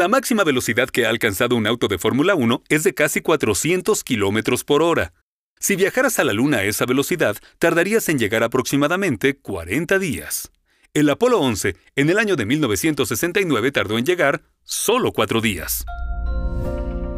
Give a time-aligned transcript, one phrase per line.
[0.00, 4.02] La máxima velocidad que ha alcanzado un auto de Fórmula 1 es de casi 400
[4.02, 5.12] kilómetros por hora.
[5.58, 10.52] Si viajaras a la Luna a esa velocidad, tardarías en llegar aproximadamente 40 días.
[10.94, 15.84] El Apolo 11, en el año de 1969, tardó en llegar solo cuatro días.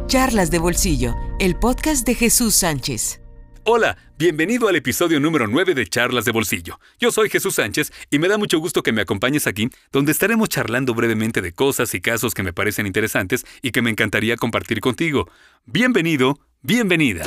[0.07, 3.22] Charlas de Bolsillo, el podcast de Jesús Sánchez.
[3.65, 6.81] Hola, bienvenido al episodio número 9 de Charlas de Bolsillo.
[6.99, 10.49] Yo soy Jesús Sánchez y me da mucho gusto que me acompañes aquí, donde estaremos
[10.49, 14.81] charlando brevemente de cosas y casos que me parecen interesantes y que me encantaría compartir
[14.81, 15.29] contigo.
[15.65, 17.23] Bienvenido, bienvenida.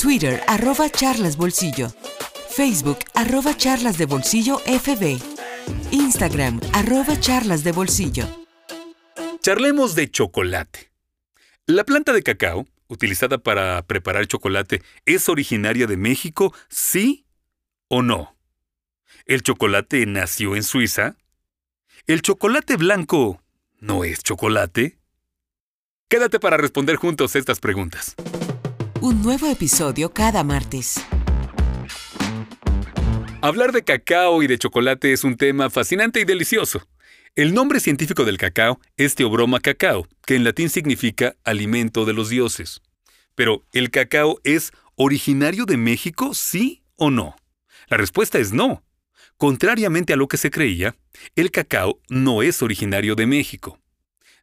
[0.00, 1.92] Twitter, arroba Charlas Bolsillo.
[2.48, 5.18] Facebook, arroba Charlas de Bolsillo FB.
[5.90, 8.24] Instagram, arroba Charlas de Bolsillo.
[9.42, 10.90] Charlemos de chocolate.
[11.66, 17.26] La planta de cacao, utilizada para preparar chocolate, ¿es originaria de México, sí
[17.88, 18.36] o no?
[19.26, 21.16] ¿El chocolate nació en Suiza?
[22.06, 23.42] ¿El chocolate blanco
[23.80, 24.98] no es chocolate?
[26.08, 28.14] Quédate para responder juntos estas preguntas.
[29.00, 31.04] Un nuevo episodio cada martes.
[33.42, 36.86] Hablar de cacao y de chocolate es un tema fascinante y delicioso.
[37.36, 42.28] El nombre científico del cacao es Teobroma cacao, que en latín significa alimento de los
[42.28, 42.80] dioses.
[43.34, 47.34] Pero, ¿el cacao es originario de México, sí o no?
[47.88, 48.84] La respuesta es no.
[49.36, 50.94] Contrariamente a lo que se creía,
[51.34, 53.80] el cacao no es originario de México.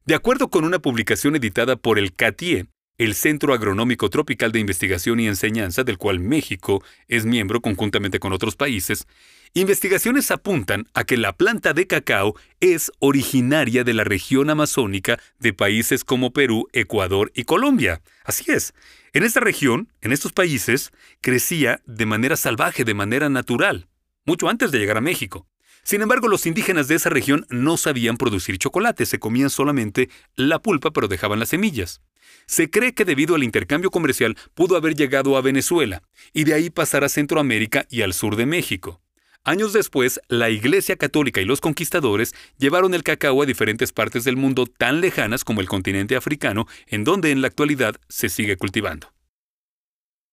[0.03, 2.65] De acuerdo con una publicación editada por el CATIE,
[2.97, 8.33] el Centro Agronómico Tropical de Investigación y Enseñanza, del cual México es miembro conjuntamente con
[8.33, 9.07] otros países,
[9.53, 15.51] Investigaciones apuntan a que la planta de cacao es originaria de la región amazónica de
[15.51, 18.01] países como Perú, Ecuador y Colombia.
[18.23, 18.73] Así es.
[19.11, 23.89] En esta región, en estos países, crecía de manera salvaje, de manera natural,
[24.25, 25.45] mucho antes de llegar a México.
[25.83, 30.59] Sin embargo, los indígenas de esa región no sabían producir chocolate, se comían solamente la
[30.59, 31.99] pulpa pero dejaban las semillas.
[32.45, 36.69] Se cree que debido al intercambio comercial pudo haber llegado a Venezuela y de ahí
[36.69, 39.01] pasar a Centroamérica y al sur de México.
[39.43, 44.37] Años después, la Iglesia Católica y los conquistadores llevaron el cacao a diferentes partes del
[44.37, 49.11] mundo tan lejanas como el continente africano, en donde en la actualidad se sigue cultivando.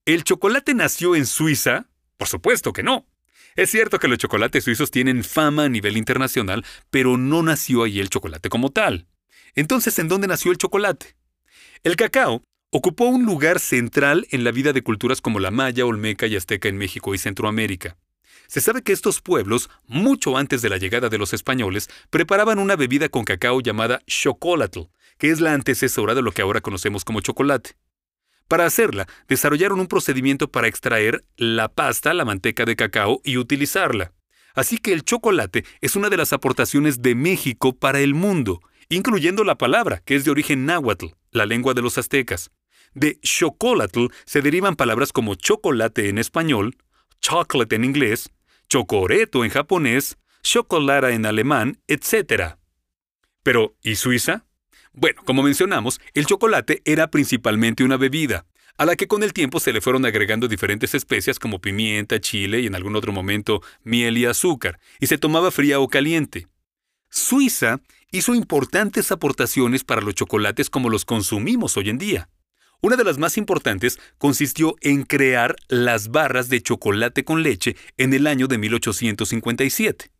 [0.04, 1.86] ¿El chocolate nació en Suiza?
[2.18, 3.06] Por supuesto que no.
[3.56, 8.00] Es cierto que los chocolates suizos tienen fama a nivel internacional, pero no nació ahí
[8.00, 9.06] el chocolate como tal.
[9.54, 11.16] Entonces, ¿en dónde nació el chocolate?
[11.82, 16.26] El cacao ocupó un lugar central en la vida de culturas como la maya, olmeca
[16.26, 17.96] y azteca en México y Centroamérica.
[18.48, 22.76] Se sabe que estos pueblos, mucho antes de la llegada de los españoles, preparaban una
[22.76, 24.88] bebida con cacao llamada chocolatl,
[25.18, 27.72] que es la antecesora de lo que ahora conocemos como chocolate.
[28.48, 34.14] Para hacerla, desarrollaron un procedimiento para extraer la pasta, la manteca de cacao y utilizarla.
[34.54, 39.44] Así que el chocolate es una de las aportaciones de México para el mundo, incluyendo
[39.44, 42.50] la palabra, que es de origen náhuatl, la lengua de los aztecas.
[42.94, 46.78] De chocolatl se derivan palabras como chocolate en español,
[47.20, 48.30] chocolate en inglés,
[48.68, 52.56] chocoreto en japonés, chocolata en alemán, etc.
[53.42, 54.44] Pero, ¿y Suiza?
[54.92, 58.46] Bueno, como mencionamos, el chocolate era principalmente una bebida,
[58.76, 62.60] a la que con el tiempo se le fueron agregando diferentes especias como pimienta, chile
[62.60, 66.46] y en algún otro momento miel y azúcar, y se tomaba fría o caliente.
[67.10, 67.80] Suiza
[68.10, 72.28] hizo importantes aportaciones para los chocolates como los consumimos hoy en día.
[72.80, 78.14] Una de las más importantes consistió en crear las barras de chocolate con leche en
[78.14, 80.12] el año de 1857.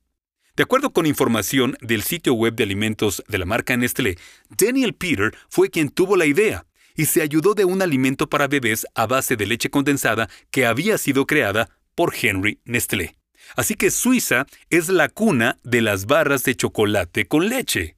[0.56, 4.18] De acuerdo con información del sitio web de alimentos de la marca Nestlé,
[4.48, 6.66] Daniel Peter fue quien tuvo la idea
[6.96, 10.98] y se ayudó de un alimento para bebés a base de leche condensada que había
[10.98, 13.16] sido creada por Henry Nestlé.
[13.54, 17.96] Así que Suiza es la cuna de las barras de chocolate con leche.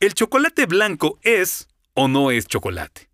[0.00, 3.10] ¿El chocolate blanco es o no es chocolate?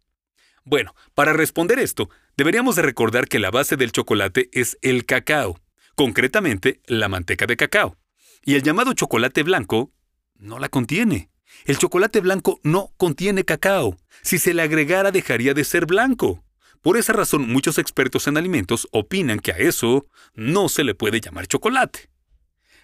[0.65, 5.59] Bueno, para responder esto, deberíamos de recordar que la base del chocolate es el cacao,
[5.97, 7.97] concretamente la manteca de cacao.
[8.45, 9.93] Y el llamado chocolate blanco
[10.37, 11.31] no la contiene.
[11.65, 13.97] El chocolate blanco no contiene cacao.
[14.23, 16.45] Si se le agregara dejaría de ser blanco.
[16.81, 21.21] Por esa razón muchos expertos en alimentos opinan que a eso no se le puede
[21.21, 22.11] llamar chocolate.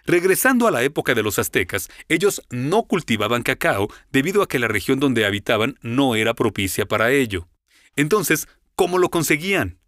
[0.05, 4.69] Regresando a la época de los aztecas, ellos no cultivaban cacao debido a que la
[4.69, 7.49] región donde habitaban no era propicia para ello.
[7.97, 9.79] Entonces, ¿cómo lo conseguían?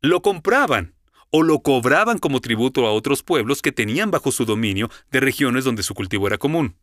[0.00, 0.94] Lo compraban
[1.30, 5.64] o lo cobraban como tributo a otros pueblos que tenían bajo su dominio de regiones
[5.64, 6.76] donde su cultivo era común.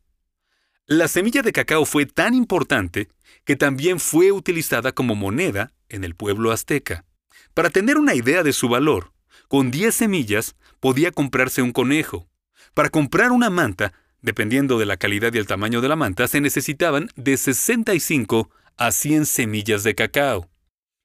[0.86, 3.08] La semilla de cacao fue tan importante
[3.46, 7.06] que también fue utilizada como moneda en el pueblo azteca.
[7.54, 9.14] Para tener una idea de su valor,
[9.48, 12.28] con 10 semillas podía comprarse un conejo.
[12.74, 13.94] Para comprar una manta
[14.24, 18.92] Dependiendo de la calidad y el tamaño de la manta, se necesitaban de 65 a
[18.94, 20.50] 100 semillas de cacao.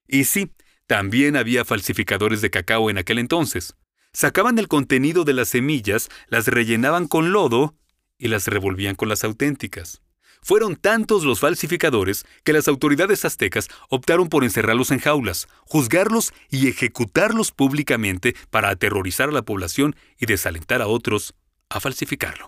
[0.09, 0.51] Y sí,
[0.87, 3.75] también había falsificadores de cacao en aquel entonces.
[4.11, 7.75] Sacaban el contenido de las semillas, las rellenaban con lodo
[8.17, 10.01] y las revolvían con las auténticas.
[10.41, 16.69] Fueron tantos los falsificadores que las autoridades aztecas optaron por encerrarlos en jaulas, juzgarlos y
[16.69, 21.35] ejecutarlos públicamente para aterrorizar a la población y desalentar a otros
[21.69, 22.45] a falsificarlo.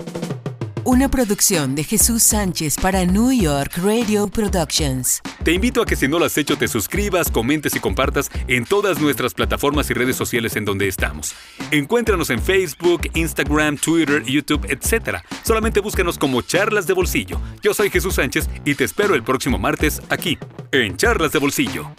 [0.91, 5.21] Una producción de Jesús Sánchez para New York Radio Productions.
[5.41, 8.65] Te invito a que si no lo has hecho te suscribas, comentes y compartas en
[8.65, 11.33] todas nuestras plataformas y redes sociales en donde estamos.
[11.71, 15.19] Encuéntranos en Facebook, Instagram, Twitter, YouTube, etc.
[15.43, 17.39] Solamente búscanos como Charlas de Bolsillo.
[17.61, 20.37] Yo soy Jesús Sánchez y te espero el próximo martes aquí,
[20.73, 21.89] en Charlas de Bolsillo.